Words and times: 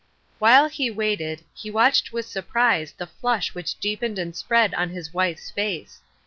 While 0.39 0.67
he 0.67 0.89
waited, 0.89 1.43
he 1.53 1.69
watched 1.69 2.11
with 2.11 2.25
surprise 2.25 2.91
the 2.91 3.05
flush 3.05 3.53
which 3.53 3.79
deepened 3.79 4.17
and 4.17 4.35
spread 4.35 4.73
on 4.73 4.89
his 4.89 5.13
wife's 5.13 5.51
face. 5.51 6.01